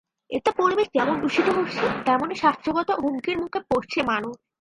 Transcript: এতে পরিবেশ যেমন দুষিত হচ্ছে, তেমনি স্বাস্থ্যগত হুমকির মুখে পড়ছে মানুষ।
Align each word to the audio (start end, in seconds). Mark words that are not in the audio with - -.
এতে 0.31 0.49
পরিবেশ 0.57 0.87
যেমন 0.93 1.15
দুষিত 1.21 1.47
হচ্ছে, 1.49 1.83
তেমনি 2.05 2.35
স্বাস্থ্যগত 2.35 2.89
হুমকির 3.01 3.37
মুখে 3.41 3.59
পড়ছে 3.69 3.99
মানুষ। 4.11 4.35